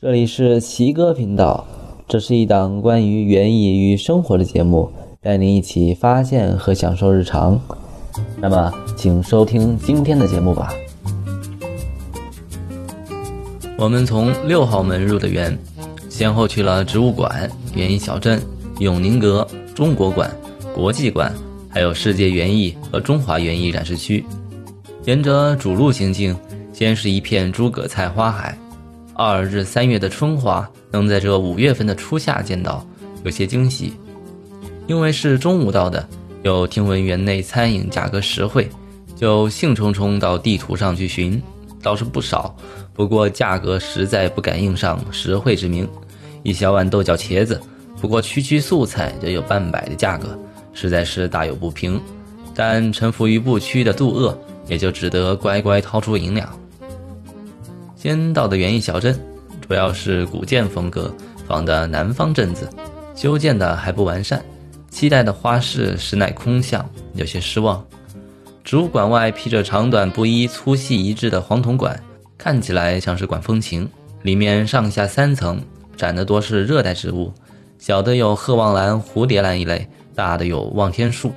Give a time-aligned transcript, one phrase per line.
[0.00, 1.66] 这里是奇哥频道，
[2.06, 4.88] 这是一档关于园艺与生活的节目，
[5.20, 7.60] 带您一起发现和享受日常。
[8.40, 10.72] 那么，请收听今天的节目吧。
[13.76, 15.58] 我们从六号门入的园，
[16.08, 18.40] 先后去了植物馆、园艺小镇、
[18.78, 19.44] 永宁阁、
[19.74, 20.30] 中国馆、
[20.72, 21.34] 国际馆，
[21.68, 24.24] 还有世界园艺和中华园艺展示区。
[25.06, 26.36] 沿着主路行进，
[26.72, 28.56] 先是一片诸葛菜花海。
[29.18, 32.86] 二至三月的春花，能在这五月份的初夏见到，
[33.24, 33.92] 有些惊喜。
[34.86, 36.08] 因为是中午到的，
[36.44, 38.70] 又听闻园内餐饮价格实惠，
[39.16, 41.42] 就兴冲冲到地图上去寻，
[41.82, 42.54] 倒是不少。
[42.94, 45.86] 不过价格实在不敢应上实惠之名。
[46.44, 47.60] 一小碗豆角茄子，
[48.00, 50.38] 不过区区素菜就有半百的价格，
[50.72, 52.00] 实在是大有不平。
[52.54, 56.48] 但臣服于不屈的肚饿，也就只得乖乖掏出银两。
[57.98, 59.18] 先到的园艺小镇，
[59.60, 61.12] 主要是古建风格
[61.48, 62.70] 仿的南方镇子，
[63.16, 64.40] 修建的还不完善，
[64.88, 67.84] 期待的花市实乃空巷，有些失望。
[68.62, 72.00] 植物馆外披着长短不一、粗细一致的黄铜管，
[72.38, 73.88] 看起来像是管风琴，
[74.22, 75.60] 里面上下三层，
[75.96, 77.32] 展的多是热带植物，
[77.80, 81.32] 小的有鹤望兰、蝴蝶兰一类，大的有望天树。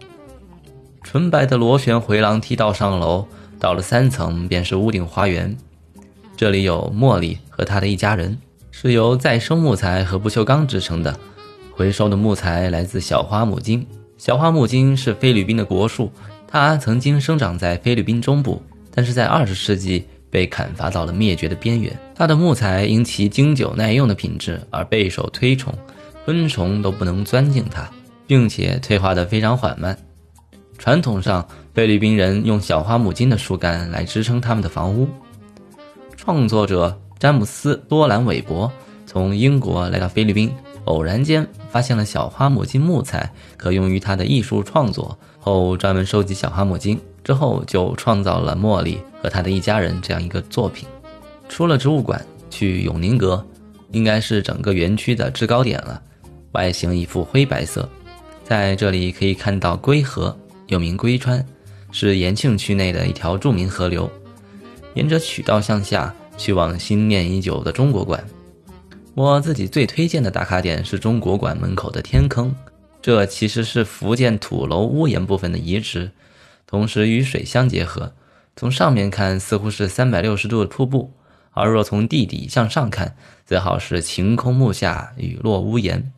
[1.02, 3.25] 纯白的螺旋回廊梯道上楼，
[3.58, 5.58] 到了三层便是屋顶花园。
[6.42, 8.36] 这里有茉莉和他的一家人，
[8.72, 11.16] 是由再生木材和不锈钢制成的。
[11.70, 13.86] 回收的木材来自小花木金，
[14.17, 16.12] 小花木金是菲律宾的国树，
[16.47, 21.95] 它曾经生长在菲律宾中部，但是在二十世纪被砍伐到了灭绝的边缘。
[22.16, 25.72] 它的木材因其经久耐用的品质而备受推崇，
[26.25, 27.88] 昆虫都不能钻进它，
[28.25, 29.95] 并且退化得非常缓慢。
[30.80, 35.08] 传统上，菲律宾人用小花木金的树干来支撑他们的房屋。
[36.23, 38.72] 创作者詹姆斯·多兰·韦伯
[39.08, 40.53] 从英国来到菲律宾，
[40.86, 50.88] 偶然间发现了小花木金木材可用于他的艺术创作，后专门收集小花木金，之后就创造了茉莉和他的一家人这样一个作品。
[51.50, 53.44] 出了植物馆，去永宁阁，
[53.91, 56.00] 应该是整个园区的制高点了。
[56.51, 57.90] 外形一副灰白色，
[58.44, 61.44] 在这里可以看到龟河，又名龟川，
[61.91, 64.07] 是延庆区内的一条著名河流。
[64.94, 68.24] 沿着渠道向下，去往心念已久的中国馆。
[69.13, 72.53] 我自己最推荐的打卡点是中国馆门口的天坑，
[73.02, 76.12] 这其实是福建土楼屋檐部分的移植，
[76.66, 78.13] 同时与水相结合。
[78.56, 81.09] 从上面看，似乎是三百六十度的瀑布；
[81.52, 83.16] 而若从地底向上看，
[83.46, 86.12] 则好是晴空木下，雨落屋檐。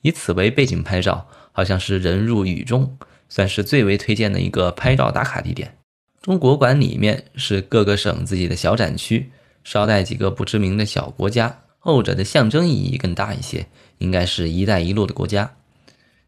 [0.00, 2.96] 以此为背景拍照，好像是人入雨中，
[3.28, 5.76] 算是最为推荐的一个拍照打卡地点。
[6.26, 9.30] 中国馆里面是各个省自己的小展区，
[9.62, 13.64] 捎带几个不知名的小国家，后者的象征意义更大一些，
[13.98, 15.48] 应该是一带一路的国家。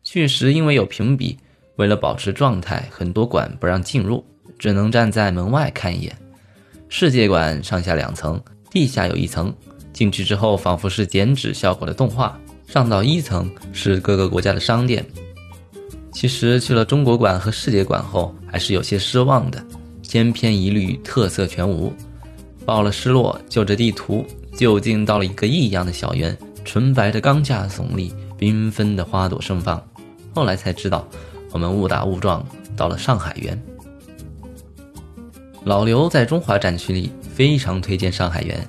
[0.04, 1.36] 确实，因为有评比，
[1.74, 4.24] 为了保持状态，很多馆不让进入，
[4.56, 6.16] 只能站在门外看一眼。
[6.88, 9.52] 世界馆上下两层，地下有一层，
[9.92, 12.40] 进去之后仿佛是剪纸效果的动画。
[12.68, 15.04] 上到一层是各个国家的商店。
[16.12, 19.60] 其实去了中国馆和世界馆后，还是有些失望的。
[20.08, 21.92] 千篇一律，特色全无。
[22.64, 24.24] 报了失落，就着地图，
[24.56, 29.86] 就近到了一个异样的小园，纯白的钢架耸立，缤纷的花朵盛放。
[30.34, 31.06] 后来才知道，
[31.52, 32.42] 我们误打误撞
[32.74, 33.62] 到了上海园。
[35.62, 38.66] 老刘在中华展区里非常推荐上海园，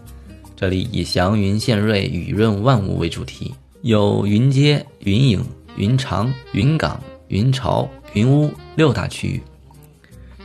[0.58, 5.42] 这里以祥云献瑞、雨润万物为主题，有云街、云影、
[5.78, 9.42] 云长、云岗、云巢、云屋六大区域。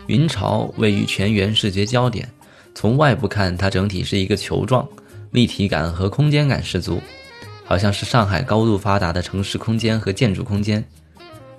[0.06, 2.28] 云巢位于全园视觉焦点，
[2.74, 4.86] 从外部看，它整体是一个球状，
[5.30, 7.00] 立体感和空间感十足，
[7.64, 10.84] 好像是上海高度发达的城市空间和建筑空间。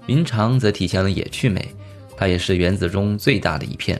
[0.05, 1.67] 云长则体现了野趣美，
[2.15, 3.99] 它也是园子中最大的一片，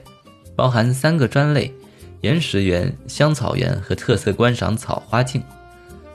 [0.54, 1.74] 包含三个专类：
[2.20, 5.42] 岩石园、香草园和特色观赏草花径。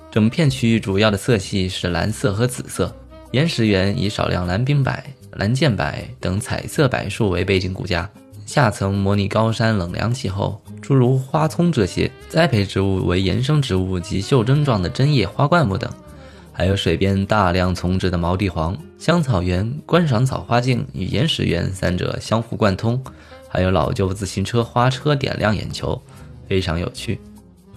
[0.10, 2.96] 整片区域主要的色系是蓝色和紫色，
[3.32, 4.94] 岩石园以少量蓝冰柏、
[5.34, 5.86] 蓝剑柏
[6.20, 8.10] 等彩色柏树为背景骨架。
[8.52, 15.90] 下层模拟高山冷凉气候，诸如花葱这些栽培植物为延生植物及袖珍状的针叶花灌木等，
[16.52, 23.02] 还有水边大量丛植的毛地黄、香草园、观赏草花径与岩石园三者相互贯通，
[23.48, 26.02] 还有老旧自行车花车点亮眼球，
[26.50, 27.22] 非常有趣。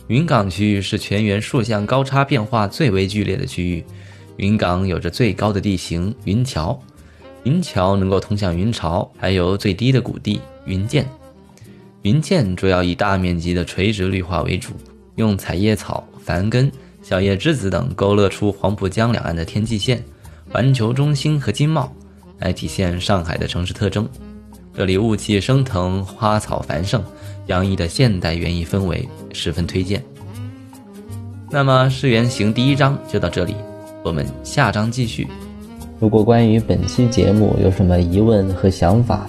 [0.09, 3.85] 云岗区域是全园竖向高差变化最为剧烈的区域，
[4.39, 6.77] 云岗有着最高的地形云桥，
[7.45, 10.41] 云桥能够通向云巢，还有最低的谷地。
[10.67, 11.05] 云涧，
[12.03, 14.73] 云涧主要以大面积的垂直绿化为主，
[15.17, 16.71] 用彩叶草、繁根
[17.03, 20.03] 小叶之子等勾勒出黄浦江两岸的天际线、
[20.51, 21.93] 环球中心和经贸，
[22.39, 24.09] 来体现上海的城市特征。
[24.77, 27.03] 这里雾气升腾，花草繁盛，
[27.47, 30.03] 洋溢的现代园艺氛围十分推荐。
[31.51, 33.55] 那么《世园行》第一章就到这里，
[34.03, 35.29] 我们下章继续。
[36.01, 39.29] 如果关于本期节目有什么疑问和想法，